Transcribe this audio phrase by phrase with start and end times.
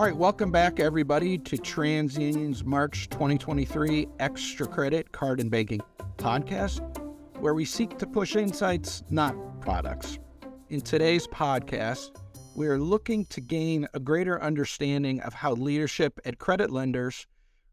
[0.00, 5.82] All right, welcome back, everybody, to TransUnion's March 2023 Extra Credit Card and Banking
[6.16, 6.80] podcast,
[7.38, 10.18] where we seek to push insights, not products.
[10.70, 12.16] In today's podcast,
[12.54, 17.26] we are looking to gain a greater understanding of how leadership at credit lenders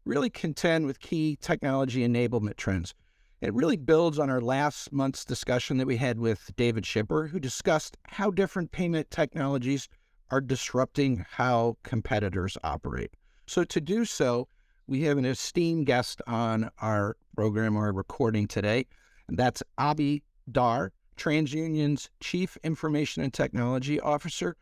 [0.04, 2.94] really contend with key technology enablement trends.
[3.40, 7.40] It really builds on our last month's discussion that we had with David Schipper, who
[7.40, 9.88] discussed how different payment technologies
[10.30, 13.12] are disrupting how competitors operate.
[13.46, 14.48] So, to do so,
[14.86, 18.86] we have an esteemed guest on our program or recording today,
[19.28, 24.56] and that's Abhi Dhar, TransUnion's Chief Information and Technology Officer,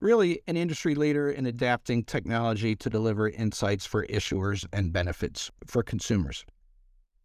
[0.00, 5.82] really an industry leader in adapting technology to deliver insights for issuers and benefits for
[5.82, 6.44] consumers.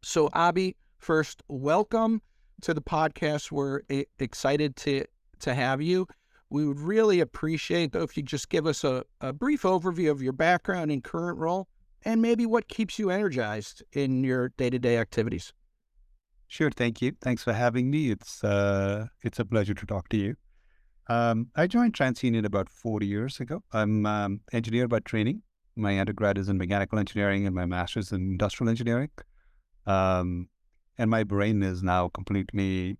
[0.01, 2.21] So, Abhi, first, welcome
[2.61, 3.51] to the podcast.
[3.51, 3.81] We're
[4.19, 5.05] excited to
[5.39, 6.07] to have you.
[6.53, 10.21] We would really appreciate though if you just give us a, a brief overview of
[10.21, 11.67] your background and current role
[12.05, 15.51] and maybe what keeps you energized in your day-to-day activities.
[16.47, 17.13] Sure, thank you.
[17.21, 18.11] Thanks for having me.
[18.11, 20.35] It's uh, it's a pleasure to talk to you.
[21.07, 23.63] Um, I joined TransUnion about four years ago.
[23.73, 25.41] I'm um, engineer by training.
[25.75, 29.09] My undergrad is in mechanical engineering and my master's in industrial engineering.
[29.87, 30.49] Um,
[30.99, 32.99] and my brain is now completely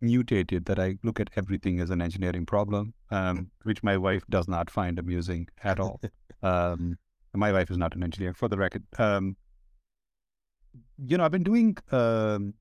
[0.00, 4.48] mutated that I look at everything as an engineering problem, um, which my wife does
[4.48, 6.00] not find amusing at all.
[6.42, 6.98] um,
[7.34, 8.84] my wife is not an engineer, for the record.
[8.98, 9.36] Um,
[10.98, 12.54] you know, I've been doing um,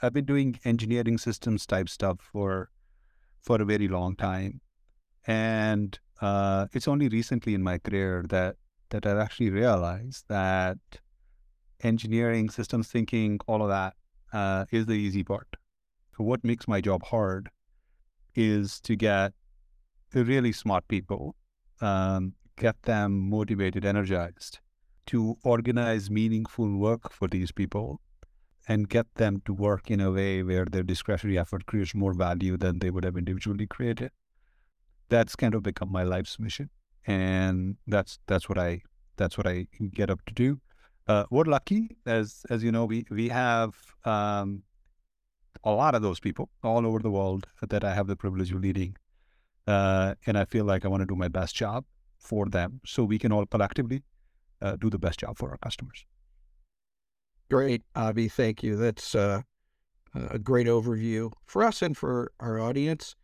[0.00, 2.70] I've been doing engineering systems type stuff for
[3.40, 4.60] for a very long time.
[5.26, 8.56] And uh, it's only recently in my career that
[8.90, 10.78] that I've actually realized that
[11.82, 13.94] engineering, systems thinking, all of that
[14.32, 15.48] uh, is the easy part.
[16.22, 17.50] What makes my job hard
[18.34, 19.32] is to get
[20.14, 21.36] really smart people,
[21.80, 24.60] um, get them motivated, energized,
[25.06, 28.00] to organize meaningful work for these people
[28.68, 32.56] and get them to work in a way where their discretionary effort creates more value
[32.56, 34.10] than they would have individually created.
[35.08, 36.70] That's kind of become my life's mission,
[37.06, 38.82] and that's that's what I
[39.16, 40.60] that's what I get up to do.
[41.08, 43.74] Uh, we're lucky, as as you know, we we have
[44.04, 44.62] um,
[45.64, 48.60] a lot of those people all over the world that I have the privilege of
[48.60, 48.96] leading,
[49.66, 51.84] uh, and I feel like I want to do my best job
[52.18, 54.02] for them, so we can all collectively
[54.60, 56.04] uh, do the best job for our customers.
[57.50, 58.30] Great, Abhi.
[58.30, 58.76] Thank you.
[58.76, 59.42] That's uh,
[60.14, 63.14] a great overview for us and for our audience.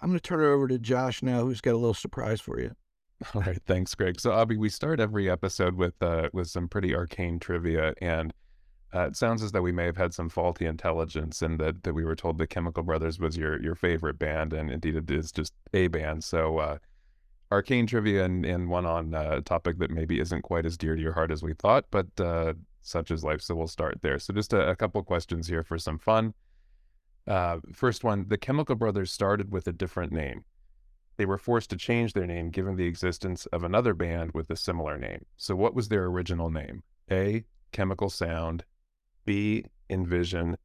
[0.00, 2.60] I'm going to turn it over to Josh now, who's got a little surprise for
[2.60, 2.74] you.
[3.34, 4.20] All right, thanks, Craig.
[4.20, 8.32] So, Abhi, we start every episode with uh, with some pretty arcane trivia, and
[8.94, 11.94] uh, it sounds as though we may have had some faulty intelligence, and that that
[11.94, 15.32] we were told the Chemical Brothers was your your favorite band, and indeed it is
[15.32, 16.24] just a band.
[16.24, 16.78] So, uh,
[17.50, 20.96] arcane trivia and, and one on uh, a topic that maybe isn't quite as dear
[20.96, 23.42] to your heart as we thought, but uh, such is life.
[23.42, 24.18] So we'll start there.
[24.18, 26.34] So just a, a couple questions here for some fun.
[27.26, 30.44] Uh, first one, the Chemical Brothers started with a different name.
[31.18, 34.56] They were forced to change their name given the existence of another band with a
[34.56, 35.24] similar name.
[35.36, 36.82] So what was their original name?
[37.10, 37.44] A.
[37.70, 38.64] Chemical Sound,
[39.24, 39.64] B.
[39.90, 40.56] Envision,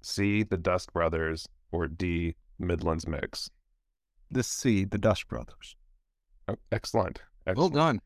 [0.00, 0.42] C.
[0.42, 2.34] The Dust Brothers, or D.
[2.58, 3.50] Midlands Mix?
[4.30, 4.84] The C.
[4.84, 5.76] The Dust Brothers.
[6.48, 7.22] Oh, excellent.
[7.46, 7.72] excellent.
[7.72, 8.00] Well done.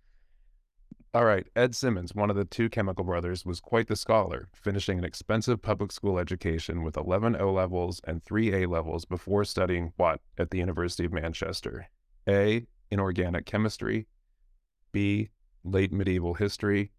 [1.14, 1.46] All right.
[1.54, 5.60] Ed Simons, one of the two chemical brothers, was quite the scholar, finishing an expensive
[5.60, 10.50] public school education with 11 O levels and three A levels before studying what at
[10.50, 11.88] the University of Manchester?
[12.28, 12.66] A.
[12.90, 14.06] Inorganic chemistry.
[14.90, 15.28] B.
[15.64, 16.92] Late medieval history.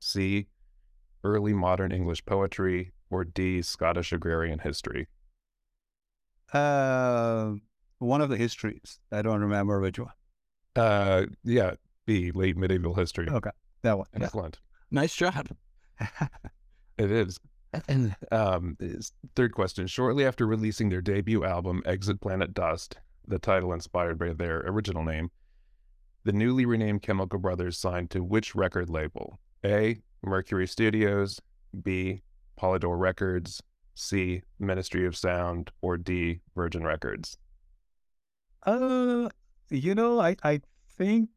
[0.00, 0.46] C.
[1.24, 2.92] Early modern English poetry.
[3.10, 3.62] Or D.
[3.62, 5.08] Scottish agrarian history.
[6.52, 7.52] Uh,
[7.98, 8.98] one of the histories.
[9.12, 10.12] I don't remember which one.
[10.76, 11.74] Uh, yeah,
[12.06, 13.28] B, late medieval history.
[13.28, 13.50] Okay,
[13.82, 14.06] that one.
[14.14, 14.58] Excellent.
[14.90, 15.48] Nice job.
[16.98, 17.38] it is.
[17.88, 18.76] And um,
[19.34, 19.86] third question.
[19.86, 25.04] Shortly after releasing their debut album, Exit Planet Dust, the title inspired by their original
[25.04, 25.30] name,
[26.24, 29.38] the newly renamed Chemical Brothers signed to which record label?
[29.64, 29.98] A.
[30.24, 31.40] Mercury Studios,
[31.82, 32.22] B.
[32.60, 33.62] Polydor Records,
[33.94, 34.42] C.
[34.58, 36.40] Ministry of Sound, or D.
[36.54, 37.36] Virgin Records?
[38.64, 39.28] Uh,
[39.70, 40.60] you know, I, I
[40.96, 41.28] think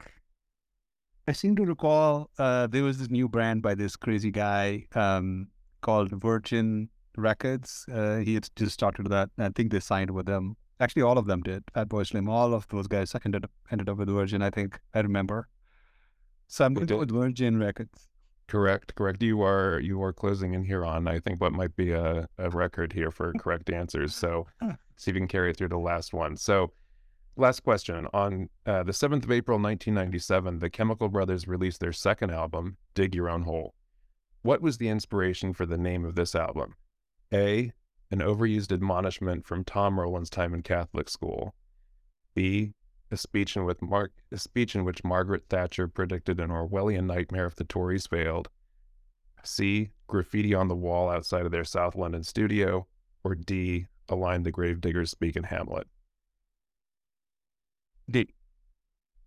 [1.27, 5.47] I seem to recall uh, there was this new brand by this crazy guy um,
[5.81, 7.85] called Virgin Records.
[7.91, 9.29] Uh, he had just started that.
[9.37, 10.55] I think they signed with them.
[10.79, 11.63] Actually, all of them did.
[11.75, 14.41] At Fatboy Slim, all of those guys ended up, ended up with Virgin.
[14.41, 15.47] I think I remember.
[16.47, 18.07] So I'm going with Virgin Records.
[18.47, 19.21] Correct, correct.
[19.21, 22.49] You are you are closing in here on I think what might be a, a
[22.49, 24.15] record here for correct answers.
[24.15, 24.47] So
[24.95, 26.37] see if you can carry it through the last one.
[26.37, 26.71] So
[27.35, 28.07] last question.
[28.13, 33.15] On uh, the 7th of April, 1997, the Chemical Brothers released their second album, Dig
[33.15, 33.73] Your Own Hole.
[34.41, 36.75] What was the inspiration for the name of this album?
[37.33, 37.71] A.
[38.09, 41.53] An overused admonishment from Tom Rowlands' time in Catholic school.
[42.33, 42.73] B.
[43.09, 47.45] A speech in, with Mar- a speech in which Margaret Thatcher predicted an Orwellian nightmare
[47.45, 48.49] if the Tories failed.
[49.43, 49.91] C.
[50.07, 52.85] Graffiti on the wall outside of their South London studio.
[53.23, 53.87] Or D.
[54.09, 55.87] A line the gravediggers speak in Hamlet.
[58.09, 58.27] D.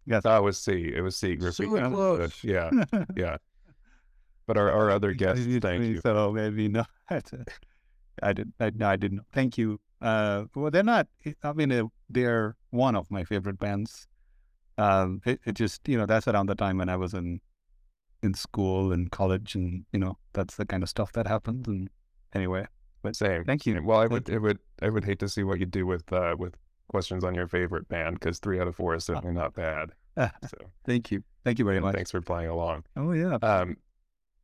[0.07, 0.23] Yes.
[0.25, 0.93] That was C.
[0.95, 1.37] It was C.
[1.37, 1.69] Graffiti.
[1.71, 2.45] So on the- close.
[2.45, 2.71] Yeah,
[3.17, 3.37] yeah.
[4.47, 6.01] But our, our other guests, thank you.
[6.01, 6.89] So maybe not.
[8.23, 8.55] I didn't.
[8.59, 9.21] I, no, I didn't.
[9.33, 9.79] Thank you.
[10.03, 11.07] Uh, well, they're not.
[11.43, 14.07] I mean, they're one of my favorite bands.
[14.79, 17.41] Um, it, it just you know that's around the time when I was in
[18.23, 21.67] in school and college, and you know that's the kind of stuff that happens.
[21.69, 21.89] And
[22.35, 22.67] anyway,
[23.03, 23.45] but Same.
[23.45, 23.83] thank you.
[23.83, 26.37] Well, I would, it would, I would hate to see what you do with, uh,
[26.39, 26.55] with
[26.89, 29.93] questions on your favorite band because three out of four is certainly not bad.
[30.51, 31.23] So thank you.
[31.45, 31.95] Thank you very much.
[31.95, 32.85] thanks for playing along.
[32.95, 33.37] Oh yeah.
[33.37, 33.79] Um,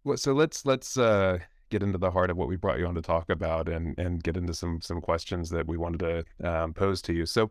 [0.05, 1.39] well, so let's let's uh,
[1.71, 4.23] get into the heart of what we brought you on to talk about, and and
[4.23, 6.01] get into some some questions that we wanted
[6.41, 7.27] to um, pose to you.
[7.27, 7.51] So,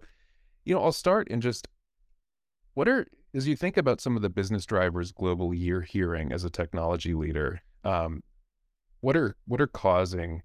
[0.64, 1.68] you know, I'll start and just
[2.74, 6.44] what are as you think about some of the business drivers globally you're hearing as
[6.44, 7.62] a technology leader.
[7.84, 8.24] Um,
[9.02, 10.42] what are what are causing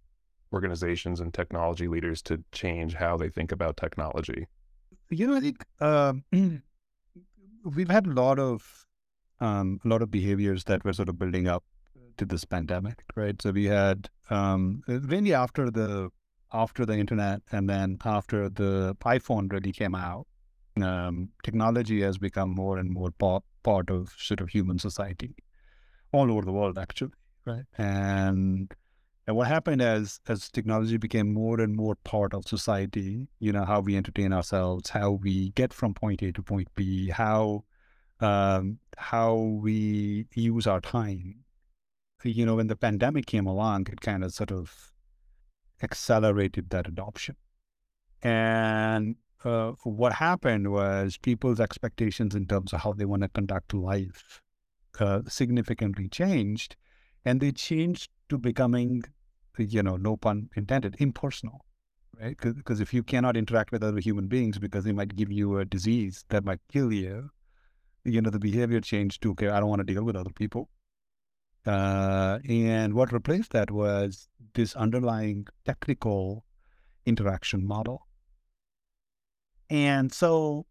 [0.52, 4.46] organizations and technology leaders to change how they think about technology?
[5.08, 6.24] You know, I think um,
[7.64, 8.86] we've had a lot of
[9.40, 11.64] um, a lot of behaviors that were sort of building up
[12.20, 13.40] to this pandemic, right?
[13.42, 16.10] So we had um, really after the
[16.52, 20.26] after the internet and then after the iPhone really came out,
[20.82, 25.34] um, technology has become more and more part part of sort of human society
[26.12, 27.12] all over the world, actually,
[27.44, 27.64] right?
[27.78, 28.72] And
[29.26, 33.64] and what happened as as technology became more and more part of society, you know,
[33.64, 37.64] how we entertain ourselves, how we get from point A to point B, how
[38.20, 41.44] um, how we use our time.
[42.22, 44.92] You know, when the pandemic came along, it kind of sort of
[45.82, 47.36] accelerated that adoption.
[48.22, 53.72] And uh, what happened was people's expectations in terms of how they want to conduct
[53.72, 54.42] life
[54.98, 56.76] uh, significantly changed,
[57.24, 59.02] and they changed to becoming,
[59.56, 61.64] you know, no pun intended, impersonal,
[62.20, 62.36] right?
[62.38, 65.64] Because if you cannot interact with other human beings because they might give you a
[65.64, 67.30] disease that might kill you,
[68.04, 70.68] you know, the behavior changed to, okay, I don't want to deal with other people.
[71.66, 76.44] Uh, and what replaced that was this underlying technical
[77.06, 78.06] interaction model.
[79.68, 80.66] And so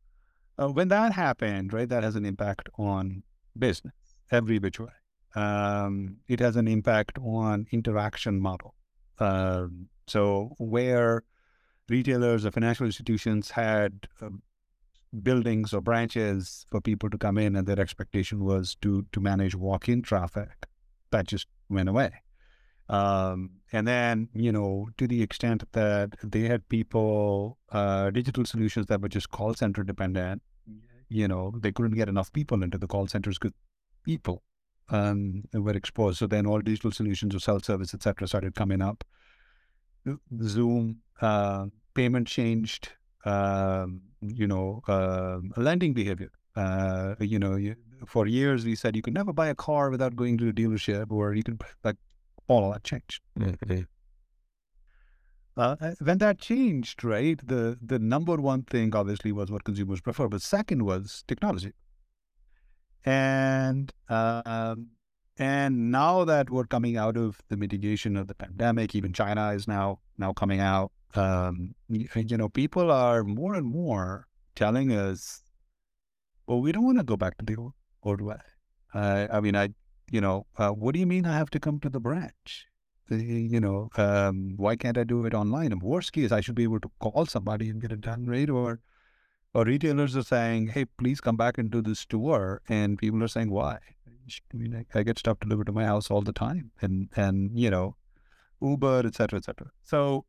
[0.57, 3.23] uh, when that happened, right, that has an impact on
[3.57, 3.93] business
[4.31, 4.91] every which way.
[5.35, 8.75] Um, it has an impact on interaction model.
[9.19, 11.23] Um, so where
[11.87, 14.41] retailers or financial institutions had um,
[15.23, 19.55] buildings or branches for people to come in, and their expectation was to to manage
[19.55, 20.65] walk-in traffic,
[21.11, 22.11] that just went away.
[22.89, 28.87] Um, and then, you know, to the extent that they had people, uh, digital solutions
[28.87, 30.41] that were just call center dependent,
[31.07, 33.55] you know, they couldn't get enough people into the call centers because
[34.03, 34.41] people
[34.89, 36.17] um, were exposed.
[36.17, 39.03] So then all digital solutions of self-service, et cetera, started coming up.
[40.41, 42.89] Zoom, uh, payment changed,
[43.25, 46.31] um, you know, uh, lending behavior.
[46.55, 47.75] Uh, you know, you,
[48.05, 51.11] for years we said you could never buy a car without going to the dealership,
[51.11, 51.97] or you could like
[52.47, 53.21] all that changed.
[55.57, 60.27] Uh, when that changed, right, the the number one thing obviously was what consumers prefer,
[60.29, 61.73] but second was technology.
[63.03, 64.87] And um,
[65.37, 69.67] and now that we're coming out of the mitigation of the pandemic, even China is
[69.67, 70.91] now now coming out.
[71.15, 75.41] Um, you know, people are more and more telling us,
[76.47, 78.37] "Well, we don't want to go back to the old, old way."
[78.93, 79.69] Uh, I mean, I,
[80.11, 82.65] you know, uh, what do you mean I have to come to the branch?
[83.09, 85.71] You know, um, why can't I do it online?
[85.71, 88.49] And worst case, I should be able to call somebody and get it done, right?
[88.49, 88.81] Or
[89.53, 92.61] or retailers are saying, "Hey, please come back and do this tour.
[92.69, 93.79] and people are saying, "Why?"
[94.53, 97.57] I mean, I, I get stuff delivered to my house all the time, and and
[97.57, 97.95] you know,
[98.61, 99.71] Uber, et cetera, et cetera.
[99.83, 100.25] So,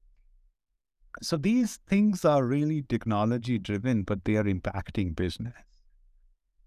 [1.20, 5.52] so these things are really technology driven, but they are impacting business.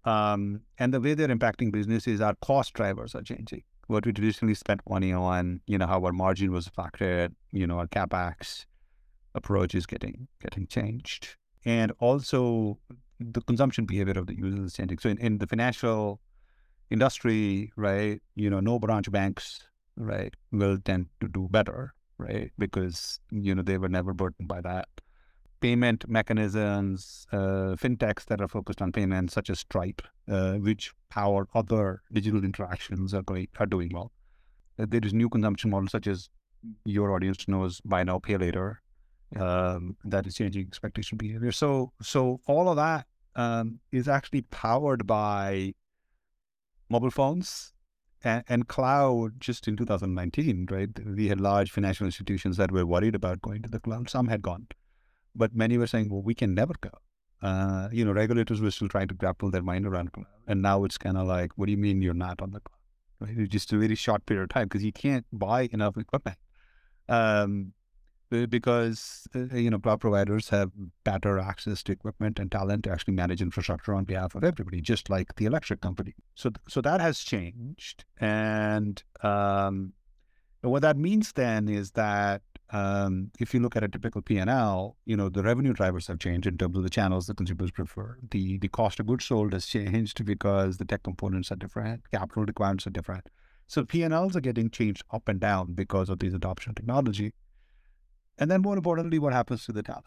[0.06, 3.64] Um, and the way they're impacting business is our cost drivers are changing.
[3.88, 7.80] What we traditionally spent money on, you know, how our margin was affected, you know,
[7.80, 8.66] our capex
[9.36, 12.78] approach is getting getting changed and also
[13.20, 14.98] the consumption behavior of the users is changing.
[15.00, 16.20] So in, in the financial
[16.90, 19.64] industry, right, you know, no branch banks,
[19.98, 24.62] right, will tend to do better, right, because you know they were never burdened by
[24.62, 24.88] that.
[25.64, 31.48] Payment mechanisms, uh, fintechs that are focused on payments, such as Stripe, uh, which power
[31.56, 34.12] other digital interactions, are going are doing well.
[34.78, 36.30] Uh, there is new consumption models such as
[36.84, 38.82] your audience knows buy now pay later,
[39.40, 41.54] um, that is changing expectation behavior.
[41.54, 45.74] So so all of that um, is actually powered by
[46.90, 47.74] mobile phones
[48.22, 49.40] and, and, cloud.
[49.40, 53.70] Just in 2019, right, we had large financial institutions that were worried about going to
[53.70, 54.10] the cloud.
[54.10, 54.68] Some had gone,
[55.36, 56.92] but many were saying, "Well, we can never go."
[57.42, 60.84] Uh, you know, regulators were still trying to grapple their mind around cloud, and now
[60.84, 62.80] it's kind of like, "What do you mean you're not on the cloud?"
[63.20, 63.38] Right?
[63.38, 66.38] It's just a very short period of time because you can't buy enough equipment.
[67.10, 67.74] Um,
[68.50, 70.72] because uh, you know cloud providers have
[71.04, 75.10] better access to equipment and talent to actually manage infrastructure on behalf of everybody, just
[75.10, 76.16] like the electric company.
[76.36, 79.94] So so that has changed, and um,
[80.62, 82.42] what that means then is that
[82.72, 86.48] um, if you look at a typical P&L, you know the revenue drivers have changed
[86.48, 88.18] in terms of the channels the consumers prefer.
[88.32, 92.46] The the cost of goods sold has changed because the tech components are different, capital
[92.46, 93.28] requirements are different.
[93.68, 97.34] So P&Ls are getting changed up and down because of these adoption technology.
[98.38, 100.06] And then more importantly, what happens to the talent,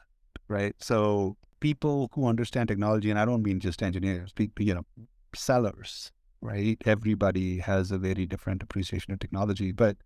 [0.48, 0.74] right?
[0.78, 4.84] So people who understand technology, and I don't mean just engineers, you know,
[5.34, 6.76] sellers, right?
[6.84, 9.96] Everybody has a very different appreciation of technology, but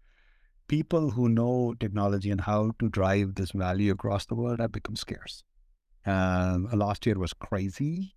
[0.70, 4.94] people who know technology and how to drive this value across the world have become
[4.94, 5.42] scarce.
[6.06, 8.14] Um, last year was crazy.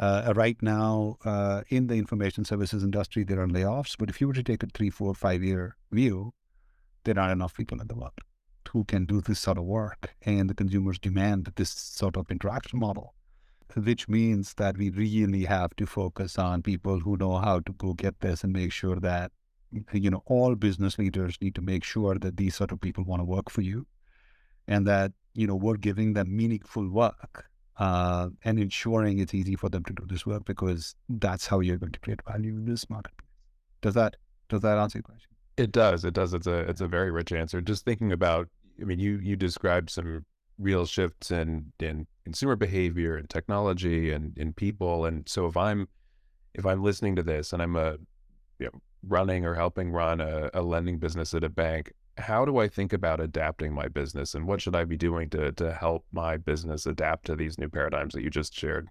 [0.00, 3.94] Uh, right now, uh, in the information services industry, there are layoffs.
[3.96, 6.32] But if you were to take a three, four, five year view,
[7.04, 8.18] there aren't enough people in the world
[8.70, 10.16] who can do this sort of work.
[10.22, 13.14] And the consumers demand this sort of interaction model,
[13.76, 17.92] which means that we really have to focus on people who know how to go
[17.92, 19.30] get this and make sure that,
[19.92, 23.20] you know, all business leaders need to make sure that these sort of people want
[23.20, 23.86] to work for you
[24.68, 27.46] and that, you know, we're giving them meaningful work
[27.78, 31.78] uh, and ensuring it's easy for them to do this work because that's how you're
[31.78, 33.28] going to create value in this marketplace.
[33.80, 34.16] Does that
[34.48, 35.30] does that answer your question?
[35.56, 36.04] It does.
[36.04, 36.34] It does.
[36.34, 37.60] It's a it's a very rich answer.
[37.60, 38.48] Just thinking about,
[38.80, 40.24] I mean, you you described some
[40.58, 45.06] real shifts in in consumer behavior and technology and in people.
[45.06, 45.88] And so if I'm
[46.54, 47.96] if I'm listening to this and I'm a
[48.58, 52.58] you know, running or helping run a, a lending business at a bank, how do
[52.58, 56.04] I think about adapting my business and what should I be doing to to help
[56.12, 58.88] my business adapt to these new paradigms that you just shared?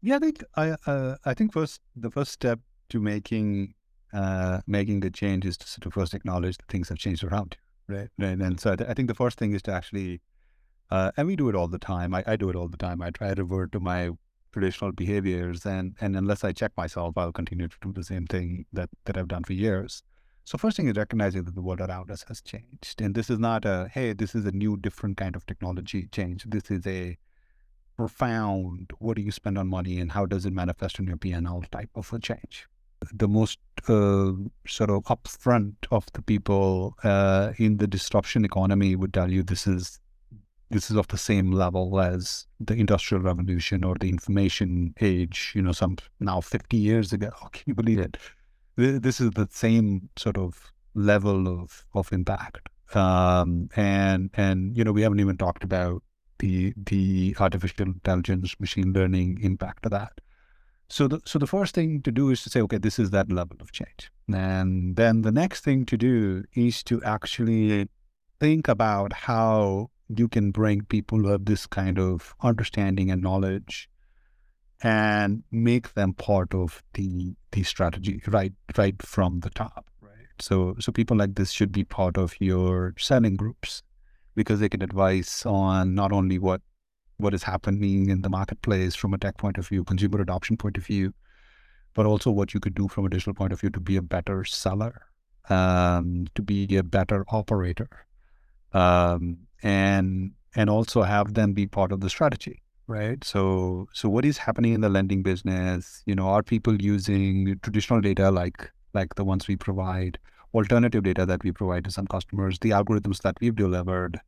[0.00, 3.74] Yeah, I think I uh, I think first the first step to making
[4.12, 7.56] uh, making the change is to sort of first acknowledge that things have changed around
[7.88, 8.08] you, right?
[8.18, 8.38] right?
[8.38, 10.20] And so I, th- I, think the first thing is to actually,
[10.90, 12.14] uh, and we do it all the time.
[12.14, 13.02] I, I, do it all the time.
[13.02, 14.10] I try to revert to my
[14.54, 18.66] traditional behaviors, and and unless I check myself, I'll continue to do the same thing
[18.72, 20.02] that that I've done for years.
[20.44, 23.38] So first thing is recognizing that the world around us has changed, and this is
[23.38, 26.44] not a hey, this is a new, different kind of technology change.
[26.56, 27.18] This is a
[27.96, 28.92] profound.
[28.98, 31.46] What do you spend on money, and how does it manifest in your P and
[31.46, 32.66] L type of a change?
[33.12, 33.58] the most
[33.88, 34.32] uh,
[34.66, 39.66] sort of upfront of the people uh, in the disruption economy would tell you this
[39.66, 40.00] is
[40.70, 45.62] this is of the same level as the industrial revolution or the information age you
[45.62, 48.16] know some now 50 years ago can you believe it?
[48.76, 52.68] This is the same sort of level of of impact.
[52.94, 56.02] Um, and and you know we haven't even talked about
[56.38, 60.20] the the artificial intelligence machine learning impact of that.
[60.88, 63.32] So the so the first thing to do is to say, okay, this is that
[63.32, 64.10] level of change.
[64.32, 67.88] And then the next thing to do is to actually
[68.40, 73.88] think about how you can bring people who have this kind of understanding and knowledge
[74.82, 79.86] and make them part of the the strategy right right from the top.
[80.00, 80.12] Right.
[80.40, 83.82] So so people like this should be part of your selling groups
[84.34, 86.60] because they can advise on not only what
[87.16, 90.76] what is happening in the marketplace from a tech point of view, consumer adoption point
[90.76, 91.14] of view,
[91.94, 94.02] but also what you could do from a digital point of view to be a
[94.02, 95.06] better seller,
[95.48, 97.88] um, to be a better operator,
[98.72, 103.24] um, and and also have them be part of the strategy, right?
[103.24, 106.02] So so what is happening in the lending business?
[106.06, 110.18] You know, are people using traditional data like like the ones we provide,
[110.52, 114.20] alternative data that we provide to some customers, the algorithms that we've delivered?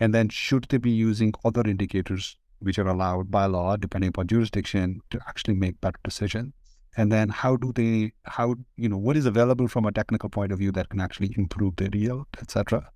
[0.00, 4.28] And then should they be using other indicators which are allowed by law, depending upon
[4.28, 6.52] jurisdiction, to actually make better decisions?
[6.96, 10.52] And then how do they, how, you know, what is available from a technical point
[10.52, 12.90] of view that can actually improve their yield, etc.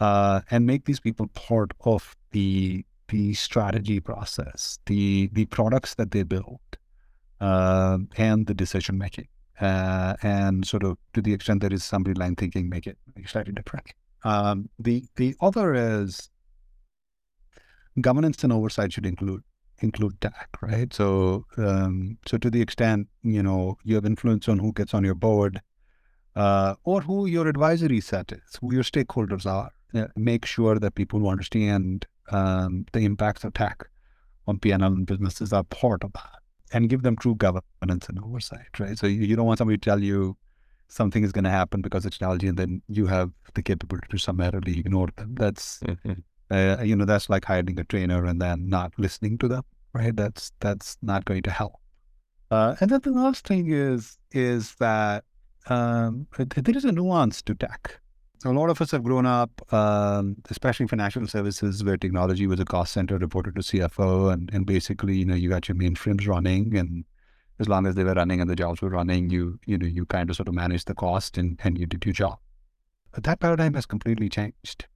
[0.00, 6.10] Uh, and make these people part of the the strategy process, the the products that
[6.10, 6.60] they build,
[7.40, 9.28] uh, and the decision making.
[9.60, 13.52] Uh, and sort of to the extent there is somebody line thinking, make it slightly
[13.52, 13.86] different.
[14.24, 16.30] Um, the the other is
[18.00, 19.42] governance and oversight should include
[19.80, 20.92] include tech, right?
[20.92, 25.04] So, um, so to the extent you know you have influence on who gets on
[25.04, 25.60] your board,
[26.36, 29.70] uh, or who your advisory set is, who your stakeholders are,
[30.16, 33.88] make sure that people understand um, the impacts of tech
[34.46, 36.40] on PNL and businesses are part of that,
[36.72, 38.98] and give them true governance and oversight, right?
[38.98, 40.36] So you, you don't want somebody to tell you
[40.88, 44.18] something is going to happen because of technology, and then you have the capability to
[44.18, 45.34] summarily ignore them.
[45.34, 46.12] That's mm-hmm.
[46.50, 50.14] uh, you know that's like hiring a trainer and then not listening to them, right?
[50.14, 51.74] That's that's not going to help.
[52.50, 55.24] Uh, and then the last thing is is that
[55.68, 58.00] um, there is a nuance to tech.
[58.44, 62.60] A lot of us have grown up, um, especially in financial services, where technology was
[62.60, 66.26] a cost center reported to CFO, and, and basically, you know, you got your mainframes
[66.26, 67.04] running, and
[67.58, 70.06] as long as they were running and the jobs were running, you you know you
[70.06, 72.38] kind of sort of managed the cost and, and you did your job.
[73.12, 74.86] But that paradigm has completely changed.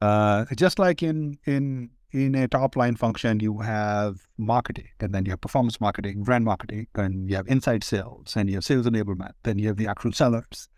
[0.00, 5.24] Uh, just like in in in a top line function, you have marketing, and then
[5.24, 8.86] you have performance marketing, brand marketing, and you have inside sales, and you have sales
[8.86, 10.68] enablement, then you have the actual sellers,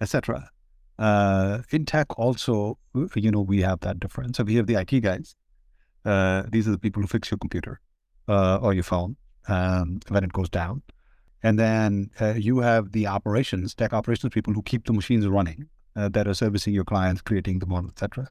[0.00, 0.50] etc.
[0.98, 2.78] Uh, in tech, also,
[3.14, 4.36] you know, we have that difference.
[4.36, 5.34] So we have the IT guys.
[6.04, 7.80] Uh, these are the people who fix your computer
[8.28, 9.16] uh, or your phone
[9.48, 10.82] um, when it goes down.
[11.42, 15.66] And then uh, you have the operations, tech operations people who keep the machines running
[15.96, 18.28] uh, that are servicing your clients, creating the model, etc.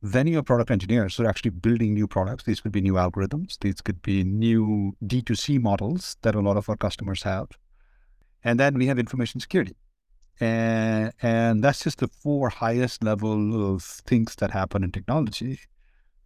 [0.00, 2.44] Then you have product engineers who are actually building new products.
[2.44, 3.58] These could be new algorithms.
[3.60, 7.48] These could be new D2C models that a lot of our customers have.
[8.42, 9.76] And then we have information security.
[10.40, 15.60] And, and that's just the four highest level of things that happen in technology.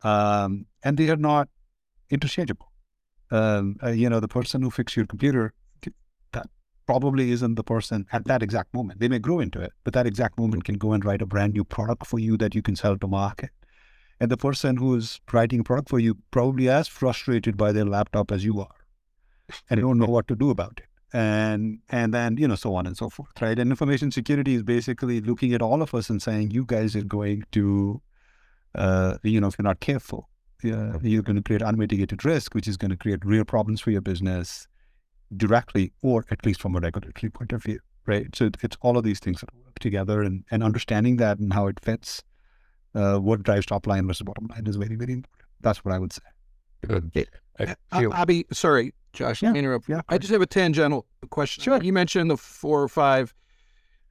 [0.03, 1.49] Um, and they are not
[2.11, 2.71] interchangeable
[3.31, 5.53] um, uh, you know, the person who fixed your computer,
[6.33, 6.49] that
[6.87, 9.01] probably isn't the person at that exact moment.
[9.01, 11.55] They may grow into it, but that exact moment can go and write a brand
[11.55, 13.51] new product for you that you can sell to market.
[14.19, 17.87] And the person who is writing a product for you probably as frustrated by their
[17.87, 18.75] laptop as you are,
[19.71, 20.90] and don't know what to do about it.
[21.13, 23.59] And and then you know so on and so forth, right?
[23.59, 27.03] And information security is basically looking at all of us and saying, you guys are
[27.03, 28.01] going to,
[28.77, 30.29] uh, you know, if you're not careful,
[30.65, 33.91] uh, you're going to create unmitigated risk, which is going to create real problems for
[33.91, 34.69] your business
[35.37, 38.29] directly, or at least from a regulatory point of view, right?
[38.37, 41.67] So it's all of these things that work together, and, and understanding that and how
[41.67, 42.23] it fits,
[42.95, 45.47] uh, what drives top line versus bottom line is very, very important.
[45.61, 46.23] That's what I would say.
[46.87, 47.29] Good.
[47.59, 48.13] I feel...
[48.13, 49.55] Abhi, sorry, Josh, yeah.
[49.55, 49.89] interrupt.
[49.89, 51.63] Yeah, I just have a tangential question.
[51.63, 51.83] Sure.
[51.83, 53.35] You mentioned the four or five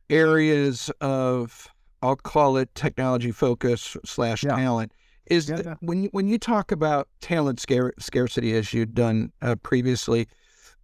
[0.10, 1.68] areas of,
[2.02, 4.56] I'll call it technology focus slash yeah.
[4.56, 4.92] talent
[5.28, 5.76] is yeah, yeah.
[5.82, 10.28] when you, when you talk about talent scare, scarcity as you've done uh, previously,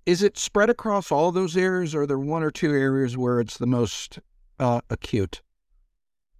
[0.06, 3.40] is it spread across all those areas, or are there one or two areas where
[3.40, 4.20] it's the most
[4.60, 5.42] uh, acute?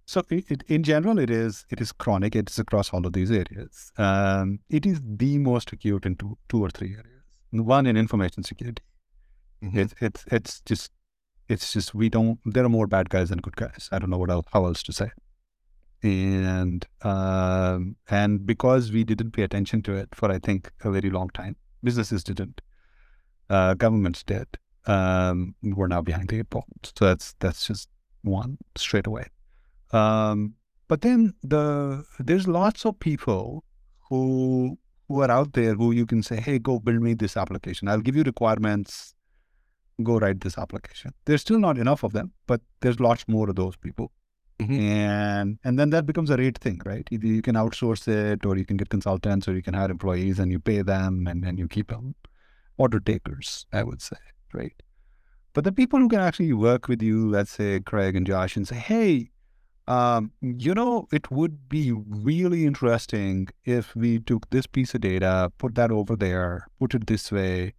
[0.06, 2.36] So, it, in general, it is it is chronic.
[2.36, 3.90] It is across all of these areas.
[3.98, 7.15] Um, it is the most acute in two, two or three areas.
[7.64, 8.82] One in information security.
[9.62, 9.78] Mm-hmm.
[9.78, 10.92] It's it's it's just
[11.48, 12.38] it's just we don't.
[12.44, 13.88] There are more bad guys than good guys.
[13.92, 15.10] I don't know what else, how else to say
[16.02, 21.10] and um, and because we didn't pay attention to it for I think a very
[21.10, 22.60] long time, businesses didn't,
[23.50, 24.46] uh, governments did.
[24.86, 27.88] Um, we're now behind the eight ball, so that's that's just
[28.22, 29.26] one straight away.
[29.92, 30.54] Um,
[30.88, 33.64] but then the there's lots of people
[34.08, 37.88] who who are out there who you can say, hey, go build me this application.
[37.88, 39.14] I'll give you requirements.
[40.02, 41.12] Go write this application.
[41.24, 44.12] There's still not enough of them, but there's lots more of those people.
[44.58, 44.80] Mm-hmm.
[44.80, 47.06] And and then that becomes a rate thing, right?
[47.10, 50.38] Either you can outsource it or you can get consultants or you can hire employees
[50.38, 52.14] and you pay them and then you keep them.
[52.78, 54.16] Order takers, I would say,
[54.52, 54.74] right?
[55.52, 58.68] But the people who can actually work with you, let's say Craig and Josh, and
[58.68, 59.30] say, hey,
[59.88, 65.52] um, you know, it would be really interesting if we took this piece of data,
[65.58, 67.74] put that over there, put it this way,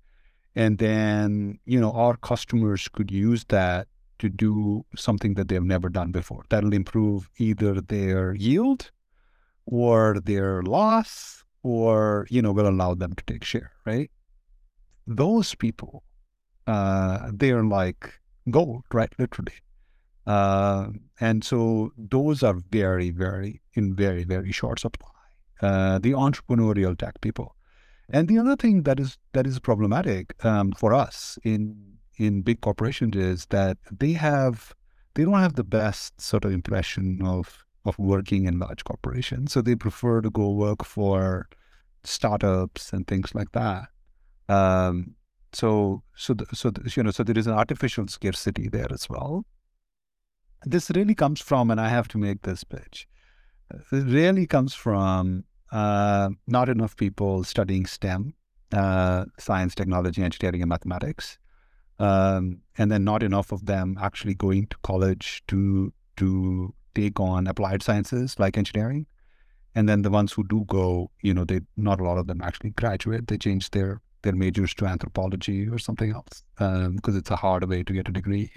[0.56, 3.88] and then, you know, our customers could use that
[4.20, 6.44] to do something that they've never done before.
[6.50, 8.92] That'll improve either their yield
[9.66, 14.10] or their loss or, you know, will allow them to take share, right?
[15.06, 16.04] Those people,
[16.66, 18.14] uh, they're like
[18.50, 19.12] gold, right?
[19.20, 19.54] Literally.
[20.28, 20.90] Uh,
[21.22, 25.10] and so those are very, very, in very, very short supply.
[25.62, 27.56] Uh, the entrepreneurial tech people.
[28.10, 32.62] And the other thing that is that is problematic um, for us in in big
[32.62, 34.74] corporations is that they have
[35.16, 39.52] they don't have the best sort of impression of of working in large corporations.
[39.52, 41.48] So they prefer to go work for
[42.04, 43.88] startups and things like that.
[44.48, 45.16] Um,
[45.54, 49.10] so so the, so the, you know so there is an artificial scarcity there as
[49.10, 49.46] well.
[50.66, 53.08] This really comes from, and I have to make this pitch.
[53.72, 58.34] It really comes from uh, not enough people studying STEM,
[58.74, 61.38] uh, science, technology, engineering, and mathematics,
[62.00, 67.48] um, and then not enough of them actually going to college to to take on
[67.48, 69.06] applied sciences like engineering.
[69.76, 72.42] And then the ones who do go, you know, they not a lot of them
[72.42, 73.28] actually graduate.
[73.28, 77.68] They change their their majors to anthropology or something else because um, it's a harder
[77.68, 78.52] way to get a degree.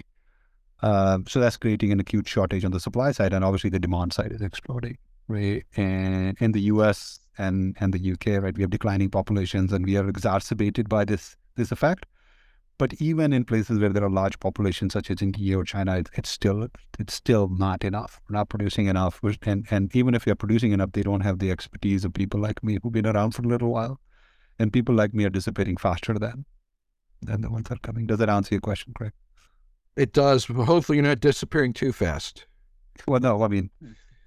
[0.81, 4.13] Um, so that's creating an acute shortage on the supply side, and obviously the demand
[4.13, 4.97] side is exploding.
[5.27, 7.19] Right, and in the U.S.
[7.37, 11.37] and and the U.K., right, we have declining populations, and we are exacerbated by this
[11.55, 12.05] this effect.
[12.77, 16.09] But even in places where there are large populations, such as India or China, it's,
[16.15, 16.67] it's still
[16.97, 18.19] it's still not enough.
[18.27, 21.37] We're not producing enough, and and even if we are producing enough, they don't have
[21.37, 23.99] the expertise of people like me who've been around for a little while,
[24.57, 26.45] and people like me are dissipating faster than
[27.21, 28.07] than the ones that are coming.
[28.07, 29.13] Does that answer your question, Craig?
[29.95, 30.45] It does.
[30.45, 32.45] Hopefully, you're not disappearing too fast.
[33.07, 33.69] Well, no, I mean,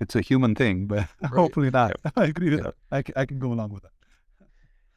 [0.00, 1.32] it's a human thing, but right.
[1.32, 1.96] hopefully not.
[2.16, 2.64] I agree with yeah.
[2.64, 2.74] that.
[2.90, 3.90] I can, I can go along with that.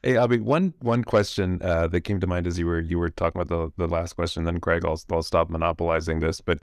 [0.02, 3.10] Hey, Abhi, one one question uh, that came to mind as you were you were
[3.10, 4.44] talking about the the last question.
[4.44, 6.40] Then, Craig, I'll I'll stop monopolizing this.
[6.40, 6.60] But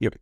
[0.00, 0.16] you know,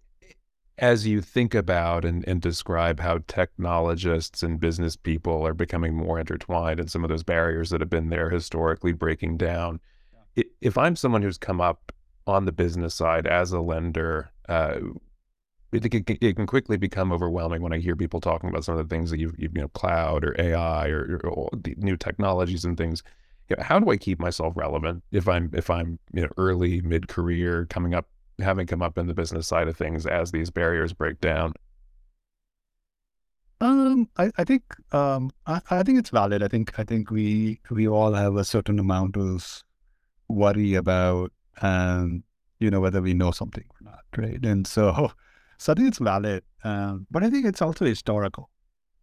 [0.78, 6.20] as you think about and, and describe how technologists and business people are becoming more
[6.20, 9.80] intertwined, and some of those barriers that have been there historically breaking down,
[10.36, 10.44] yeah.
[10.60, 11.92] if I'm someone who's come up
[12.26, 14.78] on the business side as a lender, uh,
[15.72, 18.88] it, it, it, can quickly become overwhelming when I hear people talking about some of
[18.88, 22.76] the things that you, you know, cloud or AI or, or the new technologies and
[22.76, 23.02] things.
[23.48, 26.80] You know, how do I keep myself relevant if I'm if I'm you know early
[26.82, 28.06] mid career coming up
[28.38, 31.54] having come up in the business side of things as these barriers break down?
[33.60, 36.42] Um, I, I think um, I, I think it's valid.
[36.42, 39.62] I think I think we we all have a certain amount of
[40.28, 42.24] worry about um,
[42.58, 44.44] you know whether we know something or not, right?
[44.44, 45.12] And so
[45.58, 48.50] so I think it's valid, um, but I think it's also historical.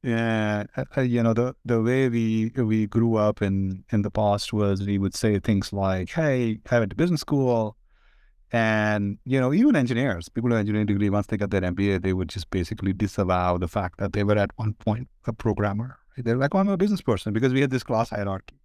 [0.01, 0.63] Yeah,
[0.95, 4.85] uh, you know the the way we we grew up in in the past was
[4.85, 7.75] we would say things like, "Hey, I went to business school,"
[8.51, 12.13] and you know even engineers, people with engineering degree, once they got their MBA, they
[12.13, 15.97] would just basically disavow the fact that they were at one point a programmer.
[16.17, 18.58] They're like, "Oh, I'm a business person," because we had this class hierarchy.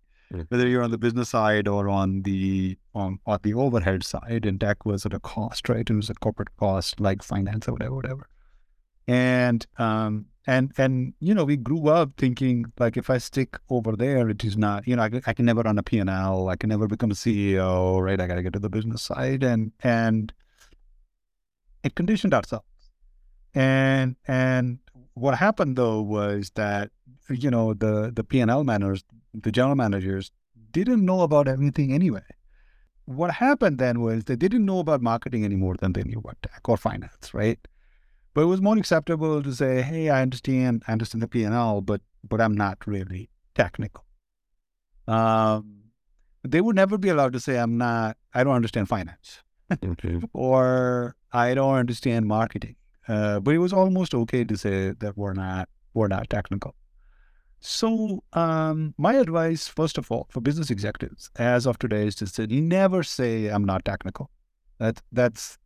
[0.48, 4.60] Whether you're on the business side or on the on, on the overhead side, and
[4.60, 5.88] tech was at a cost, right?
[5.88, 8.26] It was a corporate cost like finance or whatever, whatever.
[9.06, 13.96] And um and and you know we grew up thinking like if I stick over
[13.96, 16.68] there, it is not you know I, I can never run a P&L, I can
[16.68, 18.20] never become a CEO, right?
[18.20, 20.32] I got to get to the business side, and and
[21.82, 22.66] it conditioned ourselves.
[23.54, 24.78] And and
[25.14, 26.90] what happened though was that
[27.30, 29.04] you know the the P&L managers
[29.34, 30.30] the general managers
[30.70, 32.22] didn't know about everything anyway.
[33.06, 36.40] What happened then was they didn't know about marketing any more than they knew about
[36.42, 37.58] tech or finance, right?
[38.32, 41.54] But it was more acceptable to say, "Hey, I understand, I understand the P and
[41.54, 44.04] L, but but I'm not really technical."
[45.06, 45.82] Um,
[46.42, 49.42] they would never be allowed to say, "I'm not, I don't understand finance,"
[49.84, 50.20] okay.
[50.32, 55.34] or "I don't understand marketing." Uh, but it was almost okay to say that we're
[55.34, 56.74] not we're not technical.
[57.66, 62.46] So, um, my advice, first of all, for business executives as of today is to
[62.46, 64.30] never say I'm not technical.
[64.78, 65.56] That that's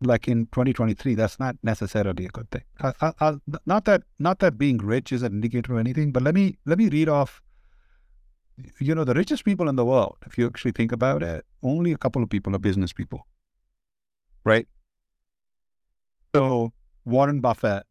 [0.00, 1.14] like in 2023.
[1.14, 2.62] That's not necessarily a good thing.
[2.80, 3.34] I, I, I,
[3.66, 6.78] not that not that being rich is an indicator of anything, but let me let
[6.78, 7.42] me read off.
[8.78, 11.92] You know, the richest people in the world, if you actually think about it, only
[11.92, 13.26] a couple of people are business people,
[14.42, 14.66] right?
[16.34, 16.72] So
[17.04, 17.82] Warren Buffett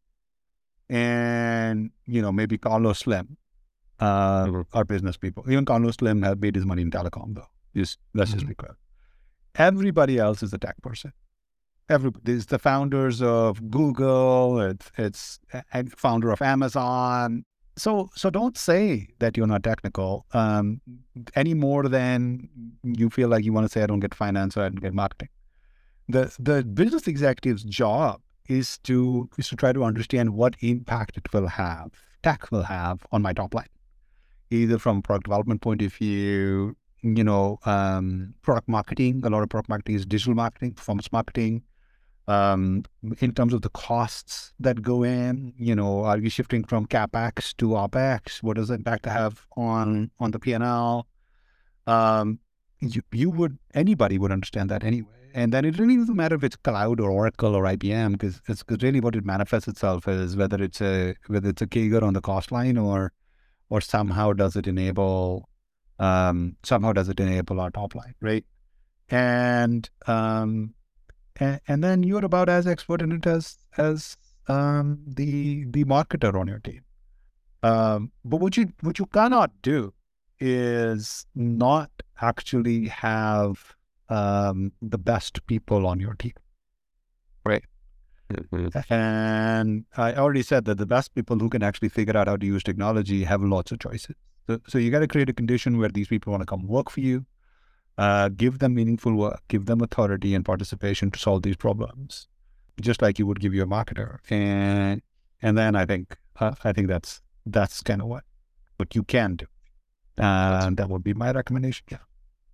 [0.89, 3.37] and you know maybe Carlos Slim
[4.01, 4.61] uh, mm-hmm.
[4.73, 5.45] are business people.
[5.49, 7.47] Even Carlos Slim has made his money in telecom, though.
[7.75, 8.39] Just let's mm-hmm.
[8.39, 8.75] just be clear.
[9.55, 11.13] Everybody else is a tech person.
[11.87, 14.59] Everybody is the founders of Google.
[14.59, 15.39] It's it's
[15.73, 17.45] a founder of Amazon.
[17.77, 20.81] So so don't say that you're not technical um,
[21.35, 22.49] any more than
[22.83, 24.93] you feel like you want to say I don't get finance or I don't get
[24.93, 25.29] marketing.
[26.09, 31.31] The the business executive's job is to is to try to understand what impact it
[31.33, 31.91] will have,
[32.23, 33.67] tech will have on my top line
[34.51, 39.21] either from product development point of view, you know, um, product marketing.
[39.25, 41.63] A lot of product marketing is digital marketing, performance marketing.
[42.27, 42.83] Um,
[43.19, 47.55] in terms of the costs that go in, you know, are you shifting from capex
[47.57, 48.43] to opex?
[48.43, 51.07] What does the impact have on on the P and L?
[51.87, 52.39] Um,
[52.79, 55.09] you, you would anybody would understand that anyway.
[55.33, 58.63] And then it really doesn't matter if it's cloud or Oracle or IBM because it's
[58.63, 62.13] cause really what it manifests itself is whether it's a whether it's a CAGR on
[62.13, 63.13] the cost line or
[63.71, 65.49] or somehow does it enable
[65.99, 68.45] um, somehow does it enable our top line, right?
[69.09, 70.73] And um,
[71.37, 76.39] and, and then you're about as expert in it as as um, the the marketer
[76.39, 76.81] on your team.
[77.63, 79.93] Um, but what you what you cannot do
[80.39, 83.75] is not actually have
[84.09, 86.33] um, the best people on your team?
[88.31, 88.93] Mm-hmm.
[88.93, 92.45] And I already said that the best people who can actually figure out how to
[92.45, 94.15] use technology have lots of choices.
[94.47, 96.89] So, so you got to create a condition where these people want to come work
[96.89, 97.25] for you,
[97.97, 102.27] uh, give them meaningful work, give them authority and participation to solve these problems,
[102.79, 104.17] just like you would give your marketer.
[104.29, 105.01] And
[105.41, 108.23] and then I think uh, I think that's that's kind of what
[108.77, 109.45] what you can do.
[110.17, 111.85] Uh, and that would be my recommendation.
[111.89, 111.99] Yeah.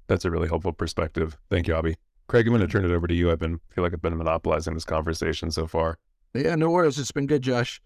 [0.08, 1.38] That's a really helpful perspective.
[1.50, 1.96] Thank you, Abhi.
[2.28, 3.32] Craig, I'm going to turn it over to you.
[3.32, 5.98] I've been feel like I've been monopolizing this conversation so far.
[6.34, 7.00] Yeah, no worries.
[7.00, 7.82] It's been good, Josh.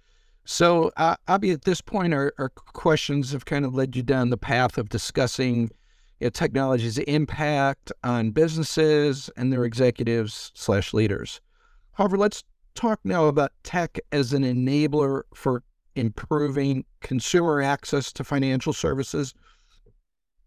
[0.45, 4.31] So, uh, Abhi, at this point, our, our questions have kind of led you down
[4.31, 5.69] the path of discussing
[6.19, 11.39] you know, technology's impact on businesses and their executives slash leaders.
[11.93, 15.63] However, let's talk now about tech as an enabler for
[15.95, 19.35] improving consumer access to financial services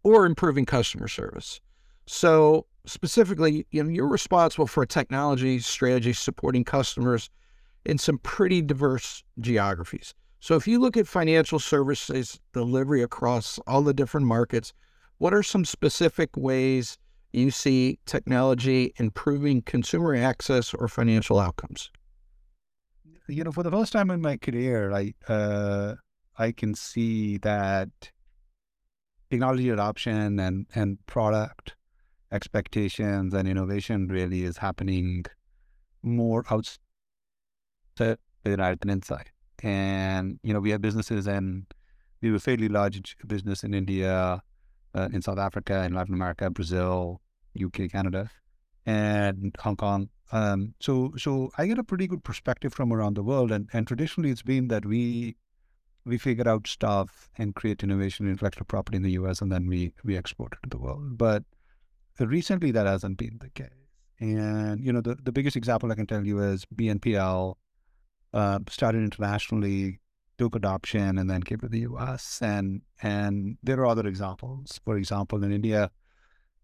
[0.02, 1.60] or improving customer service.
[2.06, 7.30] So specifically, you know, you're responsible for technology strategy supporting customers
[7.84, 10.14] in some pretty diverse geographies.
[10.40, 14.72] So if you look at financial services delivery across all the different markets,
[15.18, 16.98] what are some specific ways
[17.32, 21.90] you see technology improving consumer access or financial outcomes?
[23.26, 25.94] You know, for the first time in my career, I uh,
[26.36, 27.88] I can see that
[29.30, 31.74] technology adoption and and product
[32.34, 35.24] expectations and innovation really is happening
[36.02, 36.78] more outside
[38.44, 39.30] than inside.
[39.62, 41.64] And you know, we have businesses and
[42.20, 44.42] we have a fairly large business in India,
[44.94, 47.20] uh, in South Africa, in Latin America, Brazil,
[47.62, 48.30] UK, Canada,
[48.84, 50.08] and Hong Kong.
[50.32, 53.86] Um, so, so I get a pretty good perspective from around the world, and and
[53.86, 55.36] traditionally it's been that we
[56.04, 59.92] we figure out stuff and create innovation, intellectual property in the U.S., and then we
[60.02, 61.16] we export it to the world.
[61.16, 61.44] But
[62.18, 63.68] recently, that hasn't been the case.
[64.20, 67.54] And you know, the the biggest example I can tell you is BNPL
[68.32, 70.00] uh, started internationally,
[70.38, 72.40] took adoption, and then came to the U.S.
[72.42, 74.80] and and there are other examples.
[74.84, 75.90] For example, in India,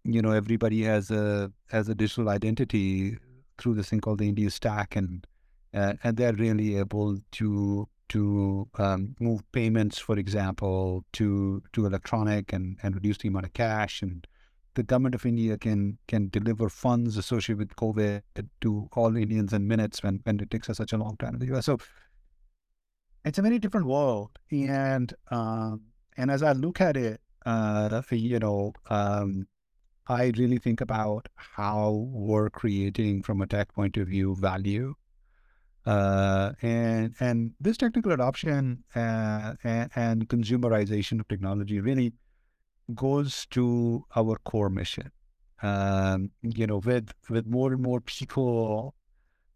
[0.04, 3.18] you know, everybody has a has a digital identity
[3.58, 5.26] through this thing called the India Stack, and
[5.74, 12.52] uh, and they're really able to to um, move payments, for example, to to electronic
[12.52, 14.02] and, and reduce the amount of cash.
[14.02, 14.26] And
[14.74, 18.22] the government of India can can deliver funds associated with COVID
[18.61, 21.40] to all Indians in minutes when, when it takes us such a long time in
[21.40, 21.66] the US.
[21.66, 21.78] So
[23.24, 24.30] it's a very different world.
[24.50, 25.83] And um,
[26.16, 29.46] and as I look at it, uh, you know, um,
[30.06, 34.94] I really think about how we're creating from a tech point of view value
[35.87, 42.12] uh, and and this technical adoption uh, and, and, consumerization of technology really
[42.94, 45.11] goes to our core mission.
[45.62, 48.94] Um, you know, with with more and more people,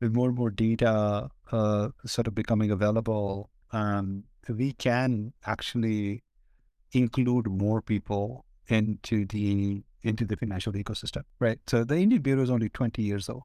[0.00, 6.22] with more and more data uh, sort of becoming available, um, we can actually
[6.92, 11.58] include more people into the into the financial ecosystem, right?
[11.66, 13.44] So the Indian Bureau is only 20 years old.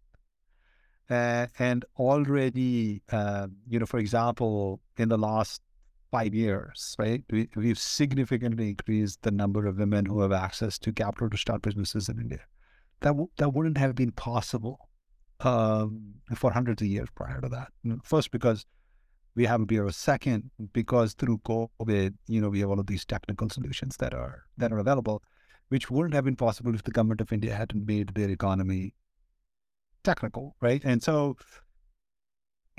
[1.10, 5.62] Uh, and already, uh, you know, for example, in the last
[6.12, 10.91] five years, right, we, we've significantly increased the number of women who have access to
[10.91, 12.41] capital to start businesses in India.
[13.02, 14.89] That w- that wouldn't have been possible
[15.39, 17.69] um, for hundreds of years prior to that.
[18.04, 18.65] First, because
[19.36, 19.89] we have a bureau.
[19.89, 24.43] Second, because through COVID, you know, we have all of these technical solutions that are
[24.58, 25.24] that are available,
[25.69, 28.93] which wouldn't have been possible if the government of India hadn't made their economy
[30.04, 30.82] technical, right?
[30.84, 31.38] And so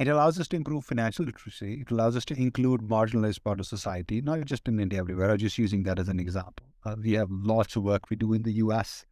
[0.00, 1.82] it allows us to improve financial literacy.
[1.82, 5.30] It allows us to include marginalized part of society, not just in India, everywhere.
[5.30, 6.66] I'm just using that as an example.
[6.84, 9.04] Uh, we have lots of work we do in the U.S.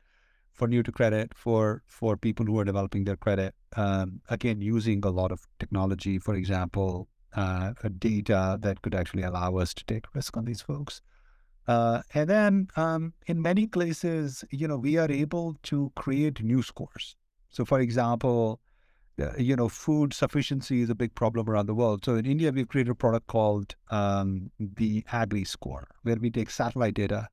[0.53, 3.55] for new to credit for for people who are developing their credit.
[3.77, 9.57] Um, again, using a lot of technology, for example, uh, data that could actually allow
[9.57, 11.03] us to take risk on these folks.
[11.67, 16.63] Uh, and then um, in many places, you know, we are able to create new
[16.63, 17.15] scores.
[17.51, 18.61] So, for example,
[19.21, 22.05] uh, you know, food sufficiency is a big problem around the world.
[22.05, 26.51] So in India, we've created a product called um, the Agri Score, where we take
[26.51, 27.29] satellite data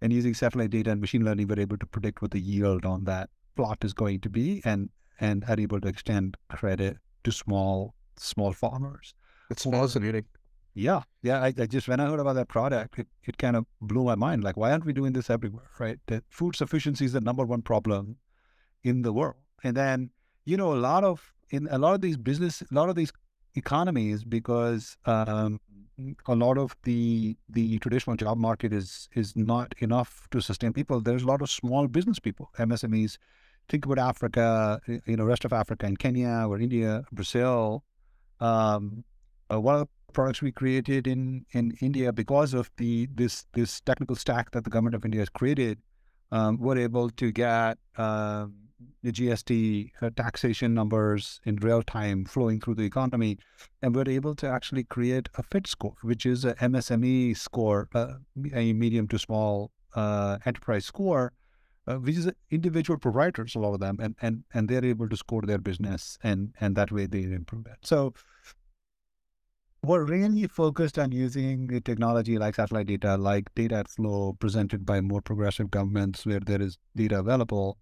[0.00, 3.04] and using satellite data and machine learning, we're able to predict what the yield on
[3.04, 7.94] that plot is going to be and and are able to extend credit to small
[8.16, 9.14] small farmers.
[9.50, 10.26] It's fascinating.
[10.74, 11.42] Yeah, yeah.
[11.42, 14.14] I, I, just when I heard about that product, it, it kind of blew my
[14.14, 14.44] mind.
[14.44, 15.70] Like, why aren't we doing this everywhere?
[15.80, 15.98] Right?
[16.06, 18.16] That food sufficiency is the number one problem
[18.84, 19.42] in the world.
[19.64, 20.10] And then,
[20.48, 23.12] you know, a lot of in a lot of these business, a lot of these
[23.54, 25.60] economies, because um,
[26.26, 31.00] a lot of the the traditional job market is is not enough to sustain people.
[31.00, 33.18] There's a lot of small business people, MSMEs.
[33.68, 37.84] Think about Africa, you know, rest of Africa and Kenya or India, Brazil.
[38.40, 39.04] Um,
[39.52, 43.82] uh, one of the products we created in in India because of the this this
[43.82, 45.78] technical stack that the government of India has created,
[46.32, 47.76] um, we're able to get.
[47.98, 48.67] Um,
[49.02, 53.38] the GST uh, taxation numbers in real time flowing through the economy.
[53.82, 58.14] And we're able to actually create a FIT score, which is a MSME score, uh,
[58.52, 61.32] a medium to small uh, enterprise score,
[61.86, 65.16] uh, which is individual providers, a lot of them, and, and, and they're able to
[65.16, 67.78] score their business and, and that way they improve it.
[67.82, 68.14] So
[69.82, 75.00] we're really focused on using technology like satellite data, like data at flow presented by
[75.00, 77.78] more progressive governments where there is data available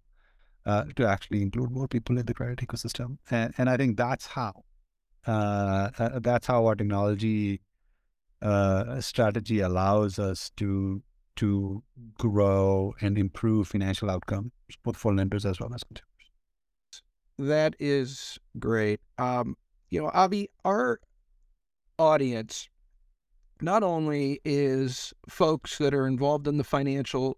[0.67, 3.17] uh, to actually include more people in the credit ecosystem.
[3.31, 4.63] And, and I think that's how
[5.25, 7.61] uh, uh, that's how our technology
[8.41, 11.01] uh, strategy allows us to
[11.37, 11.83] to
[12.17, 14.51] grow and improve financial outcomes
[14.83, 17.03] both for lenders as well as consumers.
[17.37, 18.99] That is great.
[19.17, 19.55] Um,
[19.89, 20.99] you know, Abhi, our
[21.99, 22.69] audience
[23.61, 27.37] not only is folks that are involved in the financial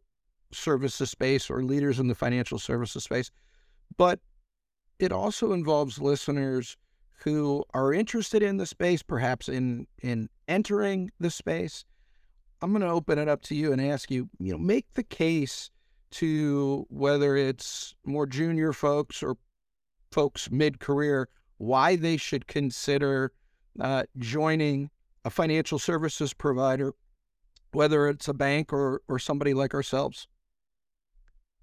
[0.52, 3.32] services space or leaders in the financial services space,
[3.98, 4.20] but
[5.00, 6.78] it also involves listeners
[7.24, 11.86] who are interested in the space, perhaps in in entering the space.
[12.62, 15.04] I'm going to open it up to you and ask you, you know, make the
[15.04, 15.70] case
[16.12, 19.38] to whether it's more junior folks or
[20.12, 23.32] folks mid-career why they should consider
[23.80, 24.90] uh, joining
[25.24, 26.94] a financial services provider,
[27.74, 30.28] whether it's a bank or or somebody like ourselves.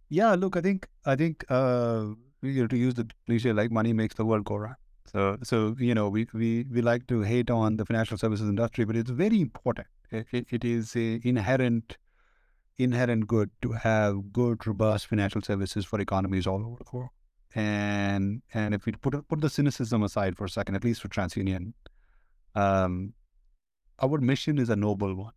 [0.09, 2.07] Yeah, look, I think I think uh,
[2.43, 4.77] you know, to use the cliche like money makes the world go round.
[5.07, 8.85] So so you know we we we like to hate on the financial services industry,
[8.85, 9.89] but it's very important.
[10.11, 11.99] It, it, it is a inherent
[12.79, 17.11] inherent good to have good, robust financial services for economies all over the world.
[17.55, 21.09] And and if we put put the cynicism aside for a second, at least for
[21.09, 21.73] TransUnion,
[22.55, 23.15] um,
[24.01, 25.33] our mission is a noble one.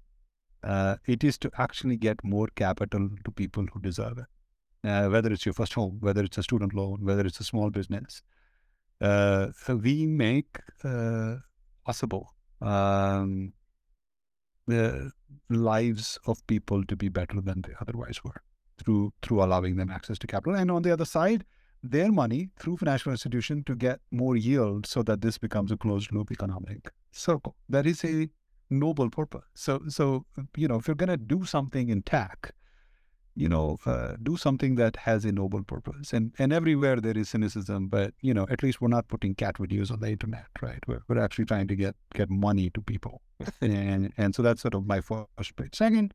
[0.61, 4.25] Uh, it is to actually get more capital to people who deserve it
[4.83, 7.69] uh, whether it's your first home, whether it's a student loan, whether it's a small
[7.69, 8.21] business.
[9.01, 11.35] Uh, we make uh,
[11.85, 13.53] possible um,
[14.67, 15.11] the
[15.49, 18.41] lives of people to be better than they otherwise were
[18.77, 20.55] through through allowing them access to capital.
[20.55, 21.45] And on the other side,
[21.81, 26.11] their money through financial institution to get more yield so that this becomes a closed
[26.11, 27.55] loop economic circle.
[27.69, 28.29] That is a
[28.69, 29.45] noble purpose.
[29.55, 32.53] So so you know if you're gonna do something in tech,
[33.35, 36.13] you know, uh, do something that has a noble purpose.
[36.13, 39.55] And and everywhere there is cynicism, but you know, at least we're not putting cat
[39.55, 40.79] videos on the internet, right?
[40.87, 43.21] We're, we're actually trying to get get money to people,
[43.61, 45.75] and and so that's sort of my first bit.
[45.75, 46.13] Second,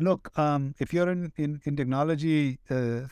[0.00, 3.02] look, um, if you're in in, in technology, uh,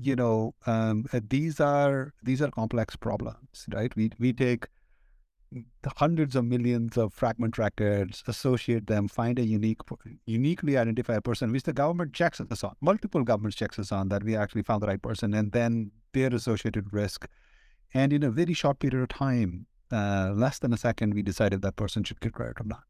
[0.00, 3.94] you know, um, uh, these are these are complex problems, right?
[3.96, 4.66] We we take
[5.96, 9.80] hundreds of millions of fragment records, associate them, find a unique,
[10.26, 12.74] uniquely identify a person, which the government checks us on.
[12.80, 16.34] Multiple governments checks us on that we actually found the right person, and then their
[16.34, 17.26] associated risk.
[17.94, 21.62] And in a very short period of time, uh, less than a second, we decided
[21.62, 22.82] that person should get credit or not.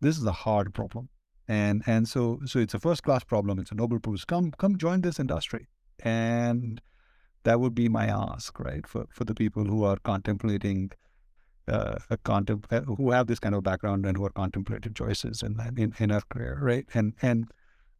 [0.00, 1.10] This is a hard problem,
[1.46, 3.58] and and so so it's a first class problem.
[3.58, 4.24] It's a noble purpose.
[4.24, 5.68] Come come join this industry,
[6.00, 6.80] and
[7.44, 10.90] that would be my ask, right, for for the people who are contemplating
[11.68, 15.56] uh, contem- uh, who have this kind of background and who are contemplative choices in,
[15.76, 16.86] in, in our career, right?
[16.94, 17.50] And and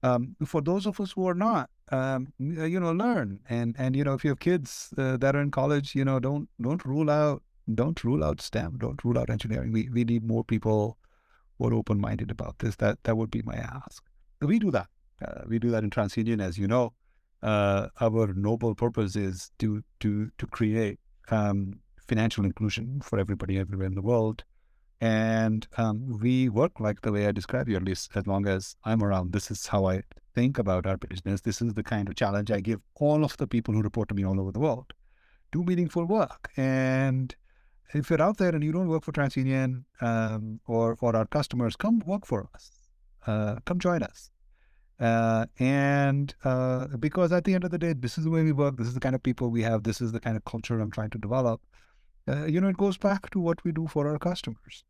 [0.02, 4.04] um, for those of us who are not, um, you know, learn and and you
[4.04, 7.10] know, if you have kids uh, that are in college, you know, don't don't rule
[7.10, 9.72] out don't rule out STEM, don't rule out engineering.
[9.72, 10.98] We we need more people
[11.58, 12.76] who are open minded about this.
[12.76, 14.02] That that would be my ask.
[14.40, 14.88] We do that.
[15.24, 16.92] Uh, we do that in TransUnion, as you know.
[17.42, 20.98] Uh, our noble purpose is to to to create
[21.30, 24.44] um, financial inclusion for everybody everywhere in the world.
[25.00, 28.76] And um, we work like the way I described you, at least as long as
[28.84, 29.32] I'm around.
[29.32, 30.02] This is how I
[30.34, 31.40] think about our business.
[31.40, 34.14] This is the kind of challenge I give all of the people who report to
[34.14, 34.92] me all over the world.
[35.50, 36.50] Do meaningful work.
[36.56, 37.34] And
[37.94, 41.76] if you're out there and you don't work for TransUnion um, or for our customers,
[41.76, 42.70] come work for us.
[43.26, 44.30] Uh, come join us.
[45.00, 48.52] Uh, and uh, because at the end of the day, this is the way we
[48.52, 48.76] work.
[48.76, 49.82] This is the kind of people we have.
[49.82, 51.60] This is the kind of culture I'm trying to develop.
[52.28, 54.84] Uh, you know, it goes back to what we do for our customers.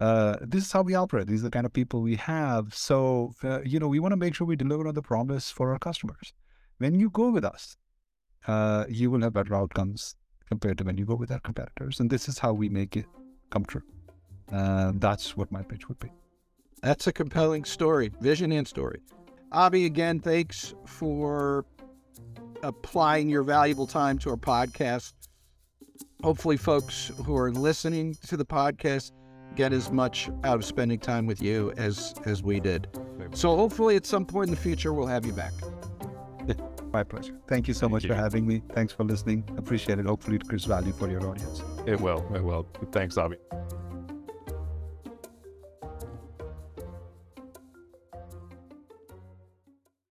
[0.00, 1.26] Uh, this is how we operate.
[1.26, 2.72] These are the kind of people we have.
[2.74, 5.72] So, uh, you know, we want to make sure we deliver on the promise for
[5.72, 6.32] our customers.
[6.78, 7.76] When you go with us,
[8.46, 10.14] uh, you will have better outcomes
[10.48, 11.98] compared to when you go with our competitors.
[11.98, 13.06] And this is how we make it
[13.50, 13.82] come true.
[14.52, 16.10] Uh, that's what my pitch would be.
[16.80, 19.00] That's a compelling story, vision and story.
[19.52, 21.64] Abhi, again, thanks for
[22.62, 25.12] applying your valuable time to our podcast.
[26.22, 29.12] Hopefully, folks who are listening to the podcast
[29.54, 32.88] get as much out of spending time with you as as we did.
[33.32, 35.52] So, hopefully, at some point in the future, we'll have you back.
[36.92, 37.38] My pleasure.
[37.46, 38.08] Thank you so Thank much you.
[38.08, 38.62] for having me.
[38.72, 39.44] Thanks for listening.
[39.56, 40.06] Appreciate it.
[40.06, 41.62] Hopefully, it creates value for your audience.
[41.86, 42.26] It will.
[42.34, 42.66] It will.
[42.90, 43.36] Thanks, Abhi.